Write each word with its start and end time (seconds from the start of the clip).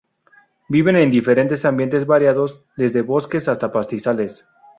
Viven 0.67 0.95
en 0.95 1.11
diferentes 1.11 1.63
ambientes 1.63 2.07
variados, 2.07 2.65
desde 2.75 3.03
bosques 3.03 3.47
hasta 3.47 3.71
pastizales. 3.71 4.47